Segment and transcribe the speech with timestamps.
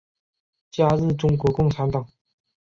[0.71, 2.09] 加入中国共产党。